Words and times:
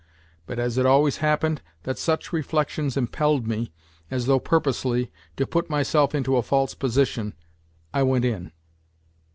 But 0.47 0.57
as 0.57 0.79
it 0.79 0.85
always 0.87 1.17
happened 1.17 1.61
that 1.83 1.99
such 1.99 2.33
reflections 2.33 2.97
impelled 2.97 3.45
me, 3.45 3.71
as 4.09 4.25
though 4.25 4.39
purposely, 4.39 5.11
to 5.37 5.45
put 5.45 5.69
myself 5.69 6.15
into 6.15 6.37
a 6.37 6.41
false 6.41 6.73
position, 6.73 7.35
I 7.93 8.01
went 8.01 8.25
in. 8.25 8.51